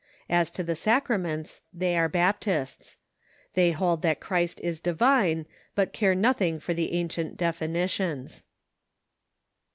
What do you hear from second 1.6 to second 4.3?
they are Baptists. They hold that